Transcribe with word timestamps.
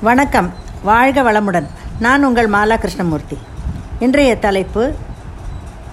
வணக்கம். 0.00 0.52
வாழ்க 0.82 1.22
வளமுடன். 1.22 1.66
நான் 1.98 2.24
உங்கள் 2.24 2.50
மாலா 2.50 2.76
கிருஷ்ணமூர்த்தி. 2.76 3.38
இன்றைய 3.98 4.38
தலைப்பு 4.38 4.94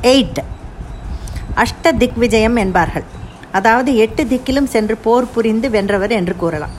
எயிட். 0.02 0.42
அஷ்ட 1.56 1.98
திக் 1.98 2.16
விஜயம் 2.16 2.56
என்பார்கள். 2.56 3.04
அதாவது 3.52 3.96
எட்டு 3.96 4.24
திக்கிலும் 4.24 4.66
சென்று 4.66 4.98
போர் 4.98 5.32
புரிந்து 5.32 5.70
வென்றவர் 5.70 6.12
என்று 6.12 6.36
கூறலாம். 6.36 6.70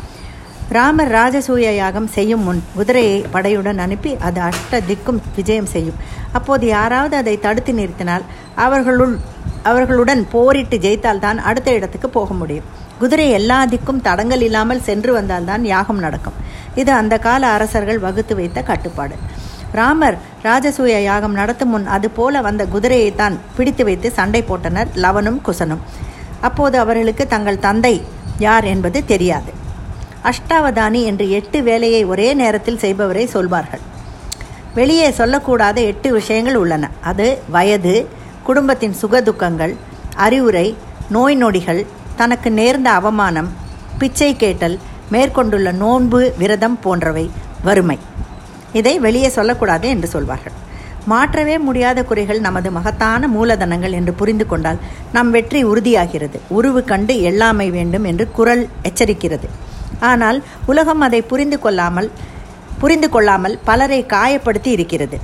ராமர் 0.68 1.12
ராஜசூய 1.12 1.76
யாகம் 1.76 2.06
செய்யும் 2.06 2.40
முன் 2.40 2.62
குதிரையை 2.74 3.24
படையுடன் 3.32 3.78
அனுப்பி 3.78 4.16
அது 4.20 4.40
அஷ்ட 4.40 4.80
திக்கும் 4.88 5.20
விஜயம் 5.36 5.66
செய்யும். 5.66 5.96
அப்போது 6.32 6.66
யாராவது 6.66 7.16
அதை 7.16 7.40
தடுத்து 7.40 7.72
நிறுத்தினால் 7.72 8.22
அவர்களுள் 8.54 9.18
அவர்களுடன் 9.62 10.28
போரிட்டு 10.30 10.76
ஜெயித்தால்தான் 10.76 11.36
அடுத்த 11.36 11.72
இடத்துக்கு 11.72 12.08
போக 12.08 12.34
முடியும். 12.34 12.64
குதிரை 12.98 13.30
எல்லா 13.30 13.64
திக்கும் 13.64 14.00
தடங்கள் 14.00 14.40
இல்லாமல் 14.40 14.82
சென்று 14.82 15.12
வந்தால்தான் 15.12 15.64
யாகம் 15.64 15.98
நடக்கும். 15.98 16.46
இது 16.80 16.92
அந்த 17.00 17.14
கால 17.26 17.42
அரசர்கள் 17.56 18.04
வகுத்து 18.06 18.34
வைத்த 18.38 18.58
கட்டுப்பாடு. 18.70 19.16
ராமர் 19.78 20.16
ராஜசூய 20.46 20.96
யாகம் 21.08 21.38
நடத்தும் 21.40 21.72
முன் 21.74 21.86
அது 21.96 22.08
போல 22.18 22.40
வந்த 22.46 22.62
குதிரையை 22.74 23.10
தான் 23.20 23.34
பிடித்து 23.56 23.82
வைத்து 23.88 24.08
சண்டை 24.18 24.40
போட்டனர் 24.50 24.90
லவனும் 25.04 25.40
குசனும். 25.46 25.82
அப்போது 26.48 26.76
அவர்களுக்கு 26.84 27.24
தங்கள் 27.34 27.64
தந்தை 27.66 27.94
யார் 28.46 28.66
என்பது 28.72 28.98
தெரியாது. 29.12 29.50
அஷ்டாவதானி 30.30 31.00
என்று 31.10 31.24
எட்டு 31.38 31.58
வேலையை 31.68 32.02
ஒரே 32.12 32.28
நேரத்தில் 32.42 32.82
செய்பவரை 32.84 33.24
சொல்வார்கள். 33.36 33.84
வெளியே 34.78 35.08
சொல்லக்கூடாத 35.20 35.78
எட்டு 35.90 36.08
விஷயங்கள் 36.18 36.58
உள்ளன. 36.62 36.84
அது 37.10 37.26
வயது 37.54 37.94
குடும்பத்தின் 38.48 38.98
சுகதுக்கங்கள் 39.00 39.74
அறிவுரை 40.26 40.66
நோய் 41.16 41.36
நொடிகள் 41.42 41.82
தனக்கு 42.20 42.48
நேர்ந்த 42.58 42.88
அவமானம் 42.98 43.50
பிச்சை 44.00 44.30
கேட்டல் 44.42 44.76
மேற்கொண்டுள்ள 45.12 45.68
நோன்பு 45.82 46.20
விரதம் 46.38 46.78
போன்றவை 46.84 47.24
வறுமை. 47.66 47.98
இதை 48.72 48.94
வெளியே 48.98 49.28
சொல்லக்கூடாது 49.28 49.86
என்று 49.88 50.08
சொல்வார்கள். 50.08 50.56
மாற்றவே 51.12 51.54
முடியாத 51.58 51.98
குறைகள் 52.04 52.40
நமது 52.46 52.68
மகத்தான 52.70 53.28
மூலதனங்கள் 53.28 53.94
என்று 53.98 54.12
புரிந்து 54.12 54.46
கொண்டால் 54.46 54.80
நம் 55.12 55.30
வெற்றி 55.30 55.60
உறுதியாகிறது. 55.64 56.38
உருவு 56.48 56.80
கண்டு 56.84 57.14
எல்லாமை 57.30 57.68
வேண்டும் 57.76 58.04
என்று 58.04 58.24
குரல் 58.38 58.64
எச்சரிக்கிறது. 58.82 59.48
ஆனால் 60.10 60.38
உலகம் 60.66 61.00
அதை 61.00 61.20
புரிந்து 61.22 61.58
கொள்ளாமல் 61.58 62.10
புரிந்து 62.78 63.08
கொள்ளாமல் 63.08 63.56
பலரை 63.64 64.00
காயப்படுத்தி 64.08 64.70
இருக்கிறது. 64.76 65.16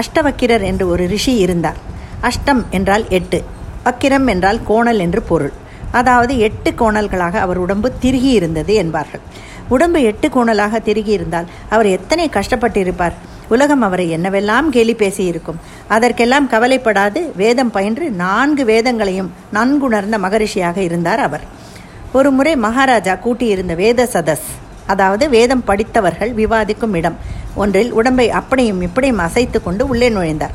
அஷ்டவக்கிரர் 0.00 0.64
என்று 0.70 0.84
ஒரு 0.88 1.06
ரிஷி 1.06 1.34
இருந்தார். 1.36 1.78
அஷ்டம் 2.28 2.62
என்றால் 2.70 3.06
எட்டு 3.18 3.38
வக்கிரம் 3.84 4.26
என்றால் 4.26 4.60
கோணல் 4.64 4.98
என்று 4.98 5.20
பொருள். 5.22 5.52
அதாவது 5.92 6.38
எட்டு 6.38 6.70
கோணல்களாக 6.70 7.38
அவர் 7.44 7.58
உடம்பு 7.58 7.88
திருகி 7.98 8.30
இருந்தது 8.30 8.74
என்பார்கள். 8.74 9.20
உடம்பு 9.68 10.02
எட்டு 10.02 10.28
கோணலாக 10.28 10.80
திருகி 10.80 11.12
இருந்தால் 11.12 11.46
அவர் 11.68 11.86
எத்தனை 11.86 12.30
கஷ்டப்பட்டிருப்பார்? 12.36 13.16
உலகம் 13.48 13.82
அவரை 13.82 14.06
என்னவெல்லாம் 14.16 14.68
கேலி 14.68 14.94
பேசியிருக்கும்? 14.94 15.60
அதற்கெல்லாம் 15.88 16.48
கவலைப்படாது 16.48 17.20
வேதம் 17.36 17.70
பயின்று 17.70 18.10
நான்கு 18.10 18.64
வேதங்களையும் 18.64 19.30
நன்குணர்ந்த 19.52 20.18
மகரிஷியாக 20.18 20.76
இருந்தார் 20.76 21.18
அவர். 21.18 21.44
ஒரு 22.12 22.30
முறை 22.30 22.56
மகாராஜா 22.56 23.14
கூட்டியிருந்த 23.24 23.74
வேத 23.74 24.08
சதஸ் 24.12 24.48
அதாவது 24.86 25.28
வேதம் 25.28 25.64
படித்தவர்கள் 25.64 26.32
விவாதிக்கும் 26.34 26.94
இடம் 26.94 27.16
ஒன்றில் 27.54 27.92
உடம்பை 27.92 28.30
அப்படியும் 28.30 28.80
இப்படியும் 28.80 29.18
அசைத்து 29.18 29.62
கொண்டு 29.62 29.88
உள்ளே 29.88 30.08
நுழைந்தார் 30.10 30.54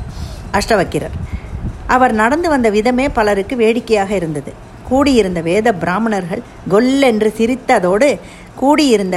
அஷ்டவக்கிரர். 0.52 1.16
அவர் 1.86 2.12
நடந்து 2.12 2.48
வந்த 2.48 2.70
விதமே 2.70 3.08
பலருக்கு 3.08 3.56
வேடிக்கையாக 3.56 4.14
இருந்தது. 4.14 4.52
கூடியிருந்த 4.90 5.40
வேத 5.50 5.68
பிராமணர்கள் 5.82 6.42
கொல்லென்று 6.72 7.30
சிரித்ததோடு 7.38 8.08
கூடியிருந்த 8.60 9.16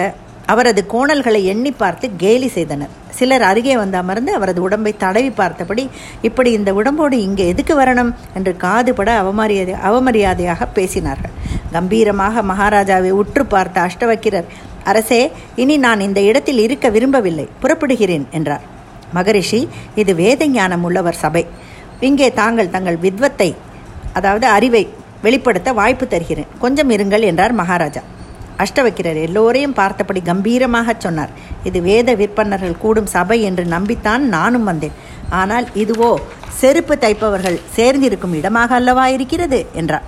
அவரது 0.54 0.82
கோணல்களை 0.94 1.42
எண்ணி 1.52 1.72
பார்த்து 1.72 2.06
கேலி 2.22 2.48
செய்தனர். 2.56 2.94
சிலர் 3.18 3.44
அருகே 3.50 3.74
வந்து 3.82 3.98
அமர்ந்து 4.02 4.32
அவரது 4.38 4.60
உடம்பை 4.68 4.92
தடவி 5.04 5.32
பார்த்தபடி 5.40 5.84
இப்படி 6.28 6.50
இந்த 6.58 6.70
உடம்போடு 6.80 7.16
இங்கே 7.26 7.46
எதுக்கு 7.54 7.74
வரணும்? 7.82 8.12
என்று 8.38 8.52
காதுபட 8.64 9.10
அவமரியாதை 9.24 9.76
அவமரியாதையாக 9.90 10.68
பேசினார்கள். 10.78 11.34
கம்பீரமாக 11.76 12.44
மகாராஜாவை 12.52 13.12
உற்று 13.22 13.46
பார்த்த 13.54 13.86
அஷ்டவக்கிரர் 13.88 14.50
அரசே 14.92 15.22
இனி 15.62 15.76
நான் 15.86 16.06
இந்த 16.08 16.20
இடத்தில் 16.30 16.62
இருக்க 16.66 16.90
விரும்பவில்லை 16.96 17.46
புறப்படுகிறேன் 17.64 18.26
என்றார். 18.38 18.64
மகரிஷி 19.18 19.62
இது 20.02 20.12
வேத 20.22 20.48
ஞானம் 20.56 20.86
உள்ளவர் 20.90 21.22
சபை. 21.24 21.44
இங்கே 22.10 22.30
தாங்கள் 22.42 22.74
தங்கள் 22.76 23.00
வித்வத்தை 23.06 23.50
அதாவது 24.18 24.48
அறிவை 24.58 24.84
வெளிப்படுத்த 25.22 25.74
வாய்ப்பு 25.74 26.08
தருகிறேன். 26.08 26.48
கொஞ்சம் 26.60 26.90
இருங்கள் 26.90 27.22
என்றார் 27.22 27.52
மகாராஜா. 27.52 28.02
அஷ்டவக்கிரர் 28.58 29.22
எல்லோரையும் 29.22 29.74
பார்த்தபடி 29.74 30.22
கம்பீரமாகச் 30.26 31.00
சொன்னார். 31.00 31.30
இது 31.64 31.82
வேத 31.82 32.16
விற்பனர்கள் 32.16 32.78
கூடும் 32.78 33.06
சபை 33.06 33.42
என்று 33.42 33.64
நம்பித்தான் 33.64 34.18
நானும் 34.18 34.64
வந்தேன். 34.64 34.92
ஆனால் 35.30 35.68
இதுவோ 35.76 36.16
செருப்பு 36.48 36.98
தைப்பவர்கள் 36.98 37.60
சேர்ந்திருக்கும் 37.76 38.34
இடமாக 38.34 38.76
அல்லவா 38.76 39.08
இருக்கிறது? 39.08 39.66
என்றார். 39.74 40.04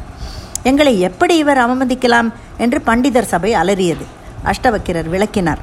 எங்களை 0.64 1.00
எப்படி 1.00 1.38
இவர் 1.38 1.58
அவமதிக்கலாம்? 1.58 2.30
என்று 2.58 2.82
பண்டிதர் 2.86 3.32
சபை 3.34 3.54
அலறியது. 3.54 4.06
அஷ்டவக்கிரர் 4.46 5.10
விளக்கினார். 5.10 5.62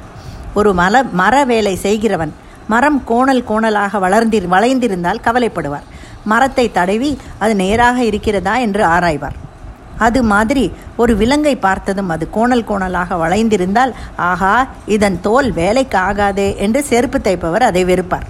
ஒரு 0.53 0.73
மல 0.73 1.11
மர 1.11 1.45
வேலை 1.45 1.75
செய்கிறவன் 1.75 2.33
மரம் 2.67 3.03
கோணல் 3.03 3.43
கோணலாக 3.49 3.99
வளர்ந்தி 3.99 4.39
வளைந்திருந்தால் 4.47 5.23
கவலைப்படுவார். 5.23 5.87
மரத்தை 6.31 6.65
தடவி 6.79 7.11
அது 7.43 7.53
நேராக 7.63 7.97
இருக்கிறதா 8.09 8.55
என்று 8.65 8.83
ஆராய்வார். 8.95 9.37
அது 10.07 10.19
மாதிரி 10.31 10.65
ஒரு 11.01 11.13
விலங்கை 11.21 11.53
பார்த்ததும் 11.65 12.11
அது 12.13 12.25
கோணல் 12.35 12.67
கோணலாக 12.69 13.17
வளைந்திருந்தால் 13.23 13.91
ஆஹா 14.29 14.53
இதன் 14.95 15.17
தோல் 15.25 15.49
வேலைக்கு 15.59 15.97
ஆகாதே 16.09 16.49
என்று 16.65 16.81
செருப்பு 16.91 17.19
தைப்பவர் 17.25 17.65
அதை 17.69 17.83
வெறுப்பார். 17.89 18.27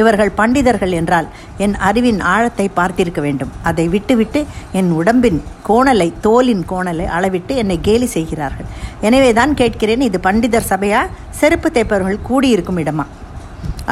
இவர்கள் 0.00 0.30
பண்டிதர்கள் 0.38 0.92
என்றால் 0.98 1.28
என் 1.64 1.74
அறிவின் 1.86 2.20
ஆழத்தை 2.32 2.66
பார்த்திருக்க 2.76 3.20
வேண்டும். 3.24 3.54
அதை 3.68 3.86
விட்டுவிட்டு 3.94 4.40
என் 4.80 4.90
உடம்பின் 4.98 5.40
கோணலை 5.68 6.06
தோலின் 6.26 6.62
கோணலை 6.72 7.06
அளவிட்டு 7.16 7.54
என்னை 7.62 7.78
கேலி 7.88 8.08
செய்கிறார்கள். 8.16 8.68
எனவே 9.08 9.30
தான் 9.40 9.54
கேட்கிறேன் 9.60 10.06
இது 10.08 10.20
பண்டிதர் 10.28 10.70
சபையா? 10.72 11.00
செருப்பு 11.40 11.70
தைப்பவர்கள் 11.78 12.24
கூடியிருக்கும் 12.28 12.80
இடமா? 12.84 13.06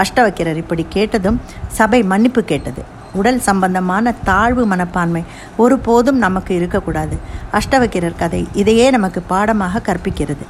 அஷ்டவக்கிரர் 0.02 0.62
இப்படி 0.62 0.86
கேட்டதும் 0.96 1.40
சபை 1.80 2.00
மன்னிப்பு 2.12 2.42
கேட்டது. 2.52 2.84
உடல் 3.12 3.40
சம்பந்தமான 3.40 4.14
தாழ்வு 4.24 4.66
மனப்பான்மை 4.66 5.24
ஒருபோதும் 5.56 6.18
நமக்கு 6.18 6.54
இருக்கக்கூடாது. 6.54 7.18
அஷ்டவக்கிரர் 7.52 8.16
கதை 8.16 8.48
இதையே 8.52 8.90
நமக்கு 8.90 9.20
பாடமாக 9.20 9.80
கற்பிக்கிறது. 9.86 10.44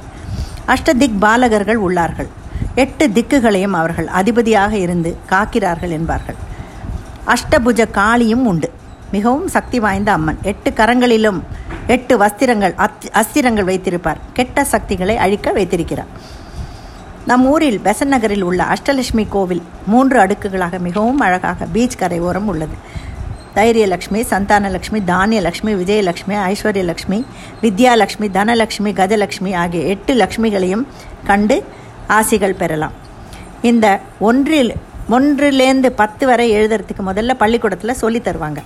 அஷ்டதிக் 0.67 1.17
பாலகர்கள் 1.21 1.79
உள்ளார்கள். 1.87 2.27
எட்டு 2.75 3.07
திக்குகளையும் 3.07 3.71
அவர்கள் 3.71 4.07
அதிபதியாக 4.07 4.77
இருந்து 4.77 5.17
காக்கிறார்கள் 5.29 5.89
என்பார்கள். 5.89 6.35
அஷ்டபுஜ 7.27 7.91
காளியும் 7.91 8.45
உண்டு. 8.45 8.71
மிகவும் 9.11 9.47
சக்தி 9.47 9.79
வாய்ந்த 9.79 10.11
அம்மன். 10.11 10.37
எட்டு 10.41 10.69
கரங்களிலும் 10.69 11.41
எட்டு 11.87 12.17
வஸ்திரங்கள் 12.17 12.91
அஸ்திரங்கள் 13.13 13.63
வைத்திருப்பார். 13.63 14.17
கெட்ட 14.33 14.63
சக்திகளை 14.63 15.17
அழிக்க 15.17 15.51
வைத்திருக்கிறார். 15.51 16.37
நம் 17.29 17.43
ஊரில் 17.45 17.79
பெசன் 17.83 18.13
நகரில் 18.13 18.41
உள்ள 18.41 18.65
அஷ்டலட்சுமி 18.73 19.23
கோவில் 19.29 19.61
மூன்று 19.85 20.19
அடுக்குகளாக 20.19 20.79
மிகவும் 20.79 21.19
அழகாக 21.25 21.65
பீச் 21.73 21.97
கரை 21.97 22.19
ஓரம் 22.19 22.47
உள்ளது. 22.47 22.75
தைரியலக்ஷ்மி 23.55 24.21
சந்தானலக்ஷ்மி 24.31 24.99
தானியலக்ஷ்மி 25.11 25.73
விஜயலக்ஷ்மி 25.81 26.35
ஐஸ்வர்யலக்ஷ்மி 26.49 27.19
வித்யாலக்ஷ்மி 27.61 28.27
தனலக்ஷ்மி 28.37 28.93
கஜலக்ஷ்மி 28.99 29.51
ஆகிய 29.55 29.83
எட்டு 29.83 30.13
லக்ஷ்மிகளையும் 30.13 30.83
கண்டு 31.25 31.57
ஆசிகள் 32.07 32.57
பெறலாம். 32.61 32.95
இந்த 33.61 33.99
ஒன்றில் 34.19 34.73
ஒன்றிலேருந்து 35.09 35.91
பத்து 36.01 36.25
வரை 36.25 36.47
எழுதுறதுக்கு 36.55 37.05
முதல்ல 37.11 37.33
பள்ளிக்கூடத்தில் 37.33 37.99
சொல்லி 38.03 38.19
தருவாங்க. 38.19 38.57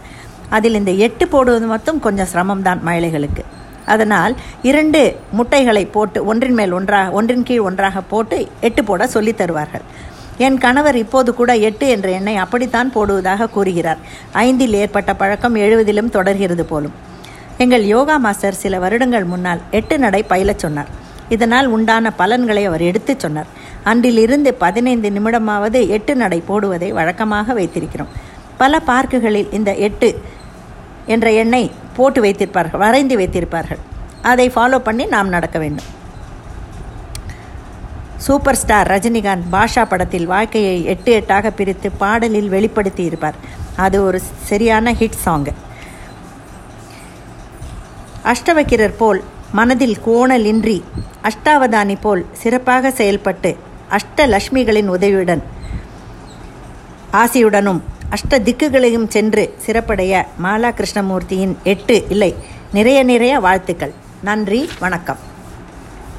அதில் 0.49 0.79
இந்த 0.81 0.91
எட்டு 1.07 1.27
போடுவது 1.27 1.65
மட்டும் 1.65 1.99
கொஞ்சம் 1.99 2.25
சிரமம் 2.25 2.61
தான் 2.61 2.81
மழைகளுக்கு 2.83 3.45
அதனால் 3.85 4.35
இரண்டு 4.61 5.15
முட்டைகளை 5.31 5.85
போட்டு 5.85 6.25
ஒன்றின் 6.25 6.53
மேல் 6.53 6.71
ஒன்றாக 6.71 7.11
ஒன்றின் 7.11 7.43
கீழ் 7.43 7.59
ஒன்றாக 7.59 8.01
போட்டு 8.01 8.47
எட்டு 8.61 8.83
போட 8.83 9.07
சொல்லித் 9.07 9.37
தருவார்கள். 9.37 9.81
என் 10.37 10.57
கணவர் 10.57 10.97
இப்போது 10.97 11.33
கூட 11.33 11.55
எட்டு 11.55 11.87
என்ற 11.87 12.09
எண்ணை 12.09 12.35
அப்படித்தான் 12.35 12.91
போடுவதாக 12.95 13.49
கூறுகிறார். 13.49 13.97
ஐந்தில் 14.31 14.73
ஏற்பட்ட 14.73 15.15
பழக்கம் 15.15 15.55
எழுவதிலும் 15.55 16.09
தொடர்கிறது 16.09 16.65
போலும். 16.65 16.91
எங்கள் 17.57 17.85
யோகா 17.85 18.17
மாஸ்டர் 18.17 18.53
சில 18.53 18.79
வருடங்கள் 18.79 19.23
முன்னால் 19.23 19.61
எட்டு 19.71 19.99
நடை 19.99 20.25
பயிலச் 20.29 20.59
சொன்னார். 20.59 20.87
இதனால் 21.29 21.67
உண்டான 21.67 22.11
பலன்களை 22.11 22.65
அவர் 22.65 22.81
எடுத்துச் 22.81 23.19
சொன்னார். 23.19 23.47
அன்றிலிருந்து 23.83 24.53
பதினைந்து 24.53 25.09
நிமிடமாவது 25.09 25.87
எட்டு 25.87 26.15
நடை 26.15 26.43
போடுவதை 26.47 26.89
வழக்கமாக 26.89 27.53
வைத்திருக்கிறோம். 27.53 28.07
பல 28.57 28.81
பார்க்குகளில் 28.87 29.53
இந்த 29.53 29.75
எட்டு 29.75 30.21
என்ற 31.05 31.31
எண்ணை 31.31 31.71
போட்டு 31.97 32.19
வைத்திருப்பார்கள் 32.23 32.83
வரைந்து 32.85 33.15
வைத்திருப்பார்கள். 33.19 33.81
அதை 34.31 34.45
ஃபாலோ 34.55 34.79
பண்ணி 34.87 35.05
நாம் 35.15 35.33
நடக்க 35.35 35.57
வேண்டும். 35.59 35.89
சூப்பர் 38.25 38.59
ஸ்டார் 38.61 38.89
ரஜினிகாந்த் 38.91 39.49
பாஷா 39.51 39.83
படத்தில் 39.85 40.27
வாழ்க்கையை 40.33 40.75
எட்டு 40.93 41.11
எட்டாக 41.19 41.49
பிரித்து 41.59 41.91
பாடலில் 42.01 42.49
வெளிப்படுத்தி 42.55 43.03
இருப்பார். 43.09 43.37
அது 43.85 43.97
ஒரு 44.05 44.19
சரியான 44.49 44.93
ஹிட் 44.99 45.21
சாங்கு 45.25 45.53
அஷ்டவக்கிரர் 48.31 48.97
போல் 48.97 49.19
மனதில் 49.51 49.97
கோணலின்றி 50.05 50.77
அஷ்டாவதானி 51.29 51.95
போல் 52.01 52.21
சிறப்பாக 52.41 52.91
செயல்பட்டு 52.99 53.51
அஷ்ட 53.97 54.27
லக்ஷ்மிகளின் 54.33 54.89
உதவியுடன் 54.95 55.43
ஆசியுடனும் 57.21 57.81
அஷ்ட 58.13 58.29
திக்குகளையும் 58.29 59.07
சென்று 59.07 59.53
சிறப்படைய 59.65 60.25
மாலா 60.43 60.69
கிருஷ்ணமூர்த்தியின் 60.71 61.55
எட்டு 61.63 62.05
இல்லை 62.09 62.35
நிறைய 62.73 63.03
நிறைய 63.03 63.39
வாழ்த்துக்கள். 63.39 63.93
நன்றி 64.21 64.69
வணக்கம். 64.79 65.17